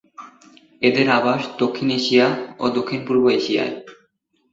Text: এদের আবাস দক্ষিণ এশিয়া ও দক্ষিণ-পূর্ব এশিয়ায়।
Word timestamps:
এদের 0.81 1.07
আবাস 1.11 1.41
দক্ষিণ 1.59 1.89
এশিয়া 1.91 2.27
ও 2.59 2.65
দক্ষিণ-পূর্ব 2.69 3.23
এশিয়ায়। 3.31 3.73